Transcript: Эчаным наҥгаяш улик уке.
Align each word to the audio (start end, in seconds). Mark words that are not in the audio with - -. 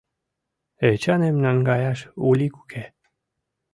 Эчаным 0.89 1.35
наҥгаяш 1.43 1.99
улик 2.27 2.53
уке. 2.61 2.83